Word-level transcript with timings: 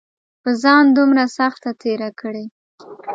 پۀ 0.43 0.51
ځان 0.63 0.85
دومره 0.97 1.23
سخته 1.37 1.69
تېره 1.81 2.09
کړې 2.19 2.45